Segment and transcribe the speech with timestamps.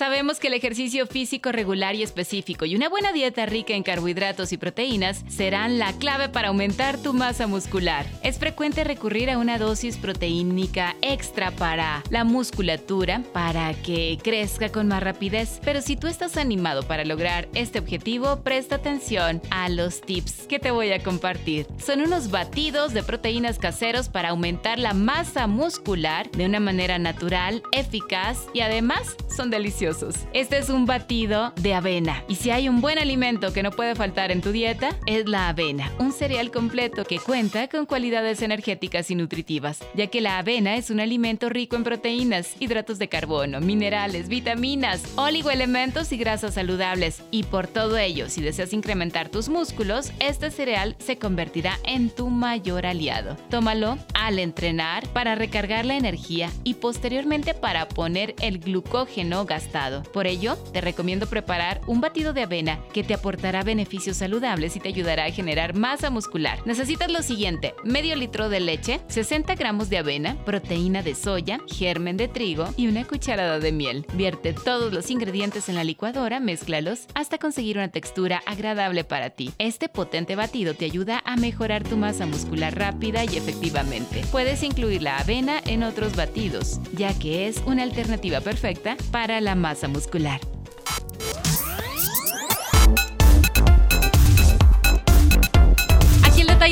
[0.00, 4.50] Sabemos que el ejercicio físico regular y específico y una buena dieta rica en carbohidratos
[4.50, 8.06] y proteínas serán la clave para aumentar tu masa muscular.
[8.22, 14.88] Es frecuente recurrir a una dosis proteínica extra para la musculatura para que crezca con
[14.88, 20.00] más rapidez, pero si tú estás animado para lograr este objetivo, presta atención a los
[20.00, 21.66] tips que te voy a compartir.
[21.76, 27.62] Son unos batidos de proteínas caseros para aumentar la masa muscular de una manera natural,
[27.72, 29.89] eficaz y además son deliciosos.
[30.32, 32.22] Este es un batido de avena.
[32.28, 35.48] Y si hay un buen alimento que no puede faltar en tu dieta, es la
[35.48, 40.76] avena, un cereal completo que cuenta con cualidades energéticas y nutritivas, ya que la avena
[40.76, 47.22] es un alimento rico en proteínas, hidratos de carbono, minerales, vitaminas, oligoelementos y grasas saludables.
[47.32, 52.28] Y por todo ello, si deseas incrementar tus músculos, este cereal se convertirá en tu
[52.28, 53.36] mayor aliado.
[53.50, 59.79] Tómalo al entrenar para recargar la energía y posteriormente para poner el glucógeno gastado
[60.12, 64.80] por ello, te recomiendo preparar un batido de avena que te aportará beneficios saludables y
[64.80, 66.58] te ayudará a generar masa muscular.
[66.66, 72.18] Necesitas lo siguiente, medio litro de leche, 60 gramos de avena, proteína de soya, germen
[72.18, 74.06] de trigo y una cucharada de miel.
[74.14, 79.52] Vierte todos los ingredientes en la licuadora, mézclalos hasta conseguir una textura agradable para ti.
[79.58, 84.22] Este potente batido te ayuda a mejorar tu masa muscular rápida y efectivamente.
[84.30, 89.54] Puedes incluir la avena en otros batidos, ya que es una alternativa perfecta para la
[89.54, 90.40] masa masa muscular.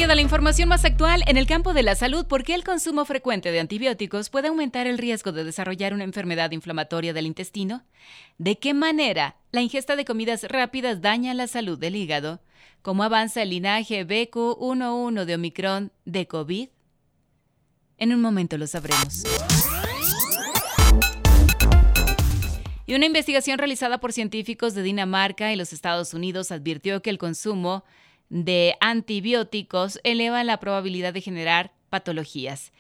[0.09, 3.05] De la información más actual en el campo de la salud, por qué el consumo
[3.05, 7.85] frecuente de antibióticos puede aumentar el riesgo de desarrollar una enfermedad inflamatoria del intestino,
[8.39, 12.41] de qué manera la ingesta de comidas rápidas daña la salud del hígado,
[12.81, 16.69] cómo avanza el linaje BQ11 de Omicron de COVID.
[17.99, 19.25] En un momento lo sabremos.
[22.89, 27.19] Y una investigación realizada por científicos de Dinamarca y los Estados Unidos advirtió que el
[27.19, 27.85] consumo
[28.31, 32.73] de antibióticos eleva la probabilidad de generar patologías.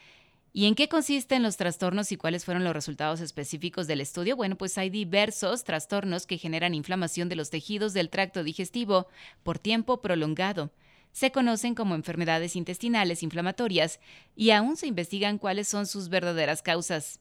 [0.55, 4.35] ¿Y en qué consisten los trastornos y cuáles fueron los resultados específicos del estudio?
[4.35, 9.09] Bueno, pues hay diversos trastornos que generan inflamación de los tejidos del tracto digestivo
[9.43, 10.73] por tiempo prolongado.
[11.13, 14.01] Se conocen como enfermedades intestinales inflamatorias
[14.35, 17.21] y aún se investigan cuáles son sus verdaderas causas.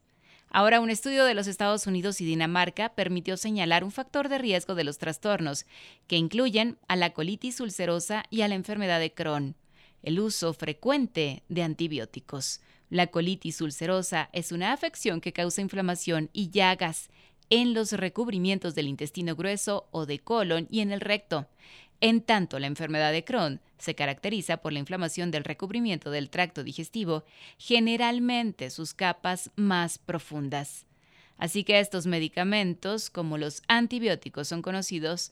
[0.50, 4.76] Ahora, un estudio de los Estados Unidos y Dinamarca permitió señalar un factor de riesgo
[4.76, 5.66] de los trastornos,
[6.08, 9.56] que incluyen a la colitis ulcerosa y a la enfermedad de Crohn.
[10.04, 12.62] El uso frecuente de antibióticos.
[12.90, 17.10] La colitis ulcerosa es una afección que causa inflamación y llagas
[17.50, 21.48] en los recubrimientos del intestino grueso o de colon y en el recto.
[22.00, 26.64] En tanto, la enfermedad de Crohn se caracteriza por la inflamación del recubrimiento del tracto
[26.64, 27.24] digestivo,
[27.58, 30.86] generalmente sus capas más profundas.
[31.38, 35.32] Así que estos medicamentos, como los antibióticos, son conocidos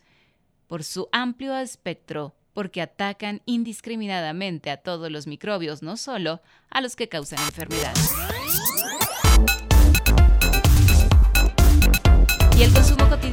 [0.67, 6.95] por su amplio espectro porque atacan indiscriminadamente a todos los microbios, no solo a los
[6.95, 7.93] que causan enfermedad.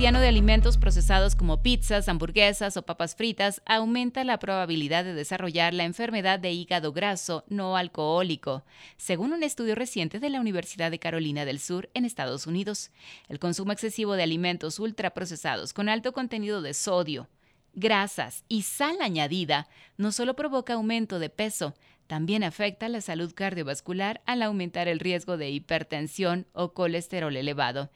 [0.03, 5.75] Cotidiano de alimentos procesados como pizzas, hamburguesas o papas fritas aumenta la probabilidad de desarrollar
[5.75, 8.65] la enfermedad de hígado graso no alcohólico,
[8.97, 12.91] según un estudio reciente de la Universidad de Carolina del Sur en Estados Unidos.
[13.29, 17.29] El consumo excesivo de alimentos ultraprocesados con alto contenido de sodio,
[17.73, 21.77] grasas y sal añadida no solo provoca aumento de peso,
[22.09, 27.89] también afecta la salud cardiovascular al aumentar el riesgo de hipertensión o colesterol elevado.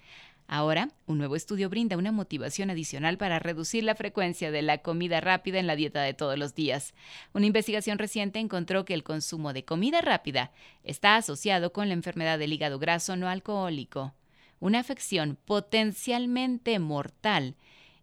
[0.49, 5.21] Ahora, un nuevo estudio brinda una motivación adicional para reducir la frecuencia de la comida
[5.21, 6.95] rápida en la dieta de todos los días.
[7.33, 10.53] Una investigación reciente encontró que el consumo de comida rápida
[10.85, 14.15] está asociado con la enfermedad del hígado graso no alcohólico,
[14.61, 17.57] una afección potencialmente mortal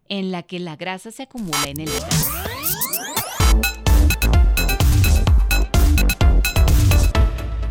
[0.10, 2.44] en la que la grasa se acumula en el hígado.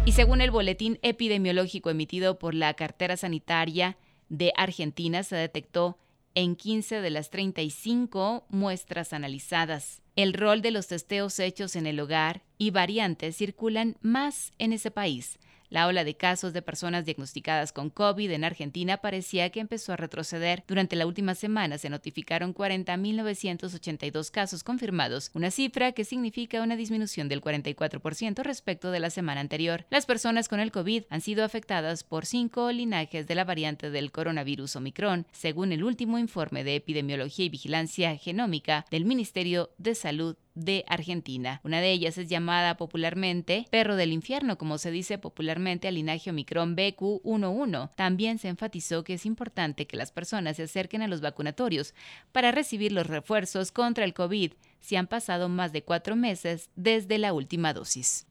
[0.06, 3.96] Y según el boletín epidemiológico emitido por la cartera sanitaria,
[4.32, 5.98] de Argentina se detectó
[6.34, 10.00] en 15 de las 35 muestras analizadas.
[10.16, 14.90] El rol de los testeos hechos en el hogar y variantes circulan más en ese
[14.90, 15.38] país.
[15.72, 19.96] La ola de casos de personas diagnosticadas con COVID en Argentina parecía que empezó a
[19.96, 20.64] retroceder.
[20.68, 27.30] Durante la última semana se notificaron 40.982 casos confirmados, una cifra que significa una disminución
[27.30, 29.86] del 44% respecto de la semana anterior.
[29.88, 34.12] Las personas con el COVID han sido afectadas por cinco linajes de la variante del
[34.12, 40.36] coronavirus Omicron, según el último informe de epidemiología y vigilancia genómica del Ministerio de Salud
[40.54, 41.60] de Argentina.
[41.64, 46.30] Una de ellas es llamada popularmente perro del infierno, como se dice popularmente al linaje
[46.30, 47.90] Omicron BQ11.
[47.94, 51.94] También se enfatizó que es importante que las personas se acerquen a los vacunatorios
[52.32, 57.18] para recibir los refuerzos contra el COVID si han pasado más de cuatro meses desde
[57.18, 58.26] la última dosis.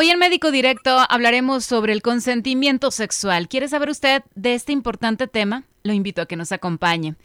[0.00, 3.48] Hoy en Médico Directo hablaremos sobre el consentimiento sexual.
[3.48, 5.64] ¿Quiere saber usted de este importante tema?
[5.82, 7.16] Lo invito a que nos acompañe.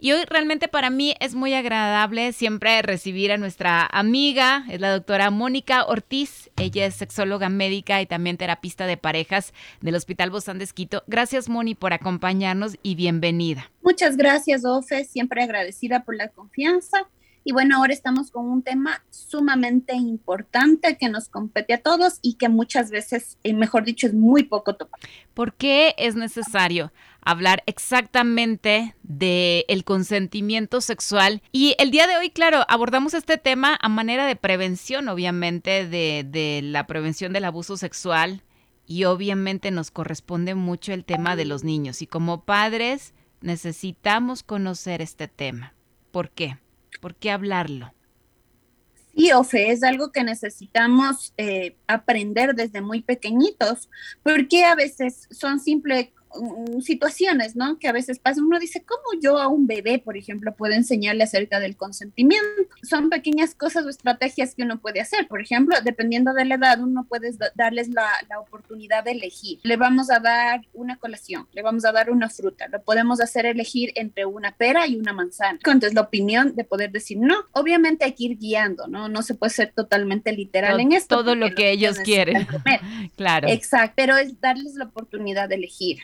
[0.00, 4.90] Y hoy realmente para mí es muy agradable siempre recibir a nuestra amiga, es la
[4.90, 6.50] doctora Mónica Ortiz.
[6.56, 11.04] Ella es sexóloga médica y también terapista de parejas del Hospital Bozán de Esquito.
[11.06, 13.70] Gracias, Moni, por acompañarnos y bienvenida.
[13.82, 15.04] Muchas gracias, Ofe.
[15.04, 17.06] Siempre agradecida por la confianza
[17.44, 22.34] y bueno, ahora estamos con un tema sumamente importante que nos compete a todos y
[22.34, 25.02] que muchas veces, eh, mejor dicho, es muy poco tocado.
[25.34, 31.42] ¿Por qué es necesario hablar exactamente del el consentimiento sexual?
[31.52, 36.24] Y el día de hoy, claro, abordamos este tema a manera de prevención, obviamente, de,
[36.26, 38.42] de la prevención del abuso sexual.
[38.86, 42.02] Y obviamente nos corresponde mucho el tema de los niños.
[42.02, 45.74] Y como padres necesitamos conocer este tema.
[46.10, 46.58] ¿Por qué?
[47.04, 47.92] ¿Por qué hablarlo?
[49.14, 53.90] Sí, Ofe, es algo que necesitamos eh, aprender desde muy pequeñitos,
[54.22, 56.23] porque a veces son simples Mm,
[56.80, 57.78] situaciones, ¿no?
[57.78, 58.40] Que a veces pasa.
[58.40, 62.46] Uno dice, ¿cómo yo a un bebé, por ejemplo, puedo enseñarle acerca del consentimiento?
[62.82, 65.28] Son pequeñas cosas o estrategias que uno puede hacer.
[65.28, 69.60] Por ejemplo, dependiendo de la edad, uno puede darles la, la oportunidad de elegir.
[69.62, 73.46] Le vamos a dar una colación, le vamos a dar una fruta, lo podemos hacer
[73.46, 75.58] elegir entre una pera y una manzana.
[75.64, 77.36] Entonces, la opinión de poder decir no.
[77.52, 79.08] Obviamente hay que ir guiando, ¿no?
[79.08, 81.16] No se puede ser totalmente literal en esto.
[81.16, 82.46] Todo lo que ellos quieren.
[83.16, 83.48] claro.
[83.48, 85.98] Exacto, pero es darles la oportunidad de elegir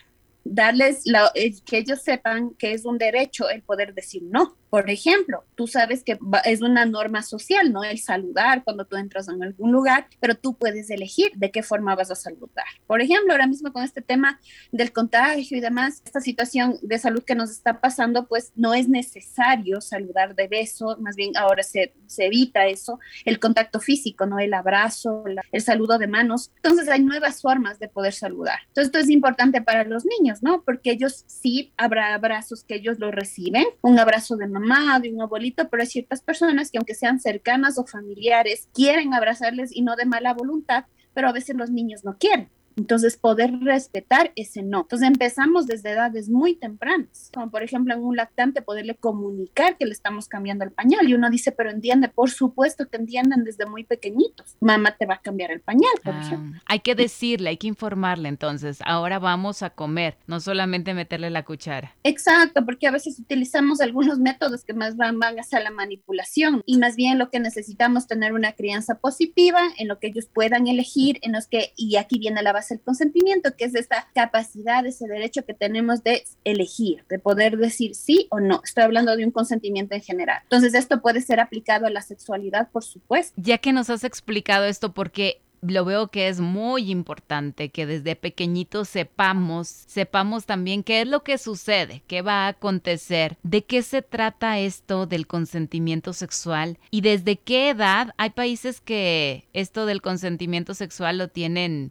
[0.44, 4.56] darles la, que ellos sepan que es un derecho el poder decir no.
[4.70, 7.82] Por ejemplo, tú sabes que es una norma social, ¿no?
[7.82, 11.96] El saludar cuando tú entras en algún lugar, pero tú puedes elegir de qué forma
[11.96, 12.66] vas a saludar.
[12.86, 14.40] Por ejemplo, ahora mismo con este tema
[14.70, 18.88] del contagio y demás, esta situación de salud que nos está pasando, pues no es
[18.88, 24.38] necesario saludar de beso, más bien ahora se, se evita eso, el contacto físico, ¿no?
[24.38, 26.52] El abrazo, el saludo de manos.
[26.56, 28.60] Entonces hay nuevas formas de poder saludar.
[28.68, 30.62] Entonces esto es importante para los niños, ¿no?
[30.62, 35.20] Porque ellos sí habrá abrazos que ellos lo reciben, un abrazo de mamá, de un
[35.20, 39.96] abuelito, pero hay ciertas personas que aunque sean cercanas o familiares, quieren abrazarles y no
[39.96, 40.84] de mala voluntad,
[41.14, 42.50] pero a veces los niños no quieren.
[42.76, 44.82] Entonces, poder respetar ese no.
[44.82, 49.86] Entonces, empezamos desde edades muy tempranas, como por ejemplo en un lactante, poderle comunicar que
[49.86, 51.08] le estamos cambiando el pañal.
[51.08, 54.56] Y uno dice, pero entiende, por supuesto que entienden desde muy pequeñitos.
[54.60, 56.60] Mamá te va a cambiar el pañal, por ah, ejemplo.
[56.66, 61.44] Hay que decirle, hay que informarle entonces, ahora vamos a comer, no solamente meterle la
[61.44, 61.94] cuchara.
[62.04, 66.78] Exacto, porque a veces utilizamos algunos métodos que más van, van hacia la manipulación y
[66.78, 71.18] más bien lo que necesitamos tener una crianza positiva en lo que ellos puedan elegir,
[71.22, 75.44] en los que, y aquí viene la el consentimiento, que es esta capacidad, ese derecho
[75.44, 78.60] que tenemos de elegir, de poder decir sí o no.
[78.64, 80.40] Estoy hablando de un consentimiento en general.
[80.44, 83.32] Entonces, esto puede ser aplicado a la sexualidad, por supuesto.
[83.36, 88.16] Ya que nos has explicado esto, porque lo veo que es muy importante que desde
[88.16, 93.82] pequeñitos sepamos, sepamos también qué es lo que sucede, qué va a acontecer, de qué
[93.82, 100.02] se trata esto del consentimiento sexual y desde qué edad hay países que esto del
[100.02, 101.90] consentimiento sexual lo tienen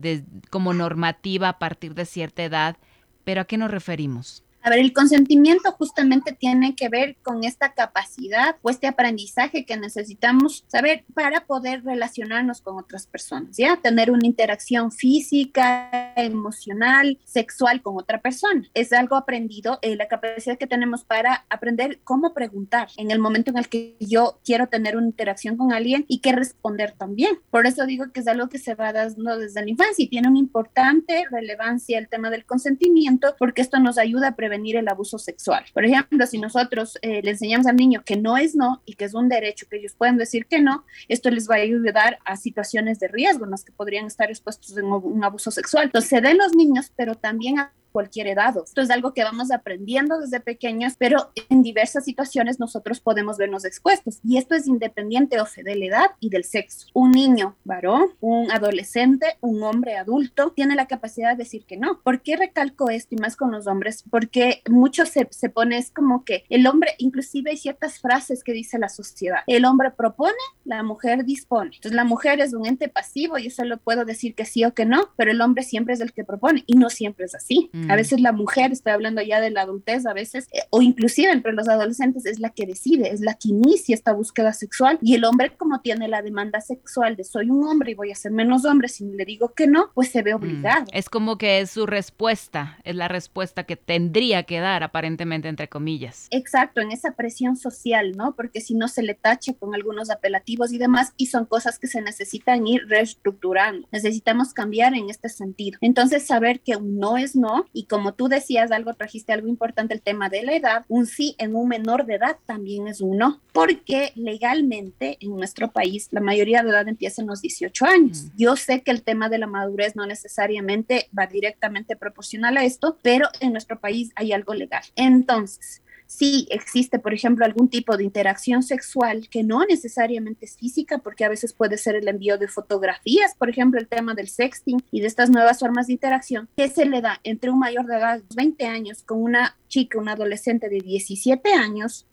[0.50, 2.78] como normativa a partir de cierta edad,
[3.24, 4.44] pero ¿a qué nos referimos?
[4.62, 9.78] A ver, el consentimiento justamente tiene que ver con esta capacidad o este aprendizaje que
[9.78, 13.78] necesitamos saber para poder relacionarnos con otras personas, ¿ya?
[13.78, 18.68] Tener una interacción física, emocional, sexual con otra persona.
[18.74, 23.52] Es algo aprendido, eh, la capacidad que tenemos para aprender cómo preguntar en el momento
[23.52, 27.40] en el que yo quiero tener una interacción con alguien y qué responder también.
[27.50, 30.28] Por eso digo que es algo que se va dando desde la infancia y tiene
[30.28, 35.20] una importante relevancia el tema del consentimiento porque esto nos ayuda a prevenir el abuso
[35.20, 35.64] sexual.
[35.74, 39.06] Por ejemplo, si nosotros eh, le enseñamos al niño que no es no y que
[39.06, 42.36] es un derecho, que ellos pueden decir que no, esto les va a ayudar a
[42.36, 45.86] situaciones de riesgo en las que podrían estar expuestos en un abuso sexual.
[45.86, 48.56] Entonces, se den los niños, pero también a cualquier edad.
[48.64, 53.66] Esto es algo que vamos aprendiendo desde pequeños, pero en diversas situaciones nosotros podemos vernos
[53.66, 54.20] expuestos.
[54.24, 56.88] Y esto es independiente, Ofe, de la edad y del sexo.
[56.94, 62.02] Un niño varón, un adolescente, un hombre adulto, tiene la capacidad de decir que no.
[62.02, 64.04] ¿Por qué recalco esto y más con los hombres?
[64.10, 68.54] Porque mucho se, se pone, es como que el hombre, inclusive hay ciertas frases que
[68.54, 69.40] dice la sociedad.
[69.48, 70.34] El hombre propone,
[70.66, 71.72] la mujer dispone.
[71.76, 74.74] Entonces la mujer es un ente pasivo y eso lo puedo decir que sí o
[74.74, 77.70] que no, pero el hombre siempre es el que propone y no siempre es así.
[77.88, 77.98] A mm.
[77.98, 81.54] veces la mujer, estoy hablando ya de la adultez, a veces, eh, o inclusive entre
[81.54, 85.26] los adolescentes, es la que decide, es la que inicia esta búsqueda sexual y el
[85.26, 88.66] hombre como tiene la demanda sexual de soy un hombre y voy a ser menos
[88.66, 90.38] hombre, si le digo que no, pues se ve mm.
[90.38, 90.86] obligado.
[90.94, 95.70] Es como que es su respuesta, es la respuesta que tendría que dar aparentemente entre
[95.70, 96.28] comillas.
[96.32, 98.36] Exacto, en esa presión social, ¿no?
[98.36, 101.88] Porque si no se le tacha con algunos apelativos y demás y son cosas que
[101.88, 103.88] se necesitan ir reestructurando.
[103.92, 105.78] Necesitamos cambiar en este sentido.
[105.82, 109.94] Entonces, saber que un no es no y como tú decías algo, trajiste algo importante,
[109.94, 113.18] el tema de la edad, un sí en un menor de edad también es un
[113.18, 118.24] no, porque legalmente en nuestro país la mayoría de edad empieza en los 18 años.
[118.24, 118.38] Mm.
[118.38, 122.98] Yo sé que el tema de la madurez no necesariamente va directamente proporcional a esto,
[123.02, 124.84] pero en nuestro país hay algo legal.
[124.96, 130.98] Entonces, si existe, por ejemplo, algún tipo de interacción sexual que no necesariamente es física,
[130.98, 134.84] porque a veces puede ser el envío de fotografías, por ejemplo, el tema del sexting
[134.90, 137.98] y de estas nuevas formas de interacción, que se le da entre un mayor de
[137.98, 142.08] edad, 20 años, con una chica, una adolescente de 17 años,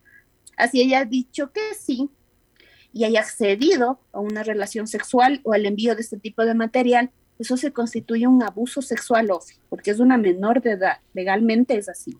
[0.58, 2.10] así ella ha dicho que sí
[2.92, 7.12] y haya accedido a una relación sexual o al envío de este tipo de material,
[7.38, 9.30] eso se constituye un abuso sexual,
[9.70, 12.18] porque es una menor de edad, legalmente es así.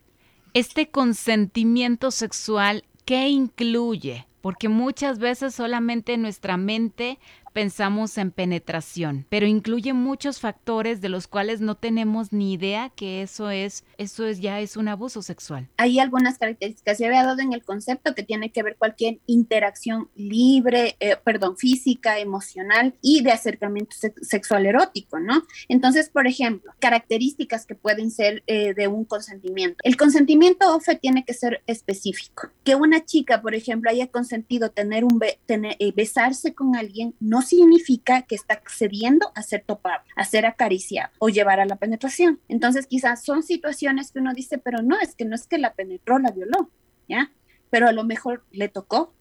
[0.57, 4.25] Este consentimiento sexual, ¿qué incluye?
[4.41, 7.19] Porque muchas veces solamente nuestra mente
[7.57, 13.23] pensamos en penetración, pero incluye muchos factores de los cuales no tenemos ni idea que
[13.23, 15.67] eso es, eso es ya es un abuso sexual.
[15.77, 20.07] Hay algunas características, se había dado en el concepto que tiene que ver cualquier interacción
[20.15, 25.41] libre, eh, perdón, física, emocional y de acercamiento sexual erótico, ¿no?
[25.67, 29.77] Entonces, por ejemplo, características que pueden ser eh, de un consentimiento.
[29.81, 32.51] El consentimiento OFE tiene que ser específico.
[32.63, 37.41] Que una chica, por ejemplo, haya consentido tener un tener, eh, besarse con alguien no
[37.47, 42.39] significa que está accediendo a ser topado, a ser acariciado o llevar a la penetración.
[42.47, 45.73] Entonces, quizás son situaciones que uno dice, pero no, es que no es que la
[45.73, 46.69] penetró, la violó,
[47.07, 47.31] ¿ya?
[47.69, 49.13] Pero a lo mejor le tocó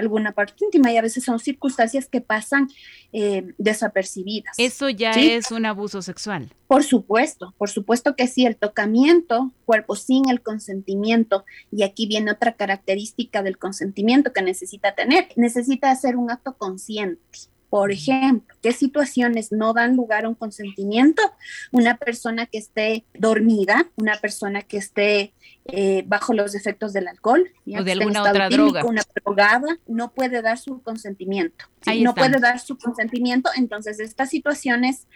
[0.00, 2.68] alguna parte íntima y a veces son circunstancias que pasan
[3.12, 4.56] eh, desapercibidas.
[4.58, 6.52] Eso ya es un abuso sexual.
[6.66, 12.32] Por supuesto, por supuesto que sí, el tocamiento, cuerpo sin el consentimiento, y aquí viene
[12.32, 17.20] otra característica del consentimiento que necesita tener, necesita hacer un acto consciente.
[17.70, 21.22] Por ejemplo, ¿qué situaciones no dan lugar a un consentimiento?
[21.70, 25.32] Una persona que esté dormida, una persona que esté
[25.72, 28.84] eh, bajo los efectos del alcohol o de alguna otra droga.
[28.84, 31.66] Una drogada no puede dar su consentimiento.
[31.82, 35.06] Si no puede dar su consentimiento, entonces estas situaciones,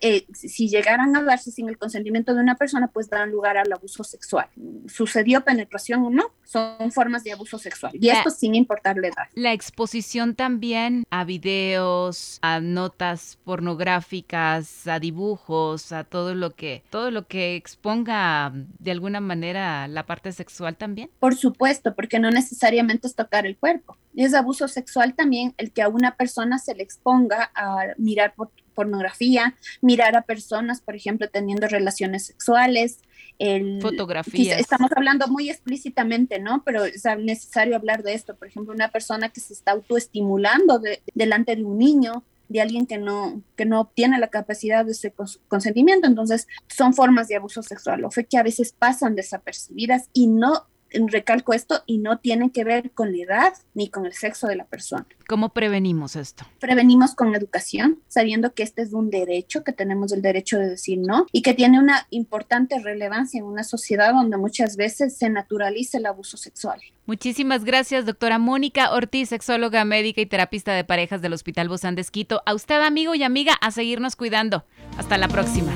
[0.00, 3.72] eh, si llegaran a darse sin el consentimiento de una persona, pues dan lugar al
[3.72, 4.46] abuso sexual.
[4.86, 6.32] ¿Sucedió penetración o no?
[6.44, 7.92] Son formas de abuso sexual.
[7.94, 9.24] Y esto sin importar la edad.
[9.34, 17.10] La exposición también a videos, a notas pornográficas, a dibujos, a todo lo que, todo
[17.10, 21.10] lo que exponga de alguna manera la parte sexual también?
[21.18, 23.96] Por supuesto, porque no necesariamente es tocar el cuerpo.
[24.14, 28.34] Es abuso sexual también el que a una persona se le exponga a mirar
[28.74, 32.98] pornografía, mirar a personas, por ejemplo, teniendo relaciones sexuales.
[33.38, 34.60] El, Fotografías.
[34.60, 36.62] Estamos hablando muy explícitamente, ¿no?
[36.64, 38.36] Pero es necesario hablar de esto.
[38.36, 40.80] Por ejemplo, una persona que se está autoestimulando
[41.14, 45.14] delante de un niño, de alguien que no, que no obtiene la capacidad de ese
[45.48, 46.06] consentimiento.
[46.06, 50.66] Entonces, son formas de abuso sexual o fe que a veces pasan desapercibidas y no
[51.08, 54.56] recalco esto, y no tiene que ver con la edad ni con el sexo de
[54.56, 55.06] la persona.
[55.28, 56.44] ¿Cómo prevenimos esto?
[56.60, 60.98] Prevenimos con educación, sabiendo que este es un derecho, que tenemos el derecho de decir
[60.98, 65.98] no y que tiene una importante relevancia en una sociedad donde muchas veces se naturaliza
[65.98, 66.80] el abuso sexual.
[67.06, 72.04] Muchísimas gracias, doctora Mónica Ortiz, sexóloga médica y terapista de parejas del Hospital Bozán de
[72.46, 74.64] A usted, amigo y amiga, a seguirnos cuidando.
[74.96, 75.72] Hasta la próxima.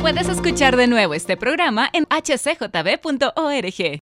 [0.00, 4.03] Puedes escuchar de nuevo este programa en hcjb.org.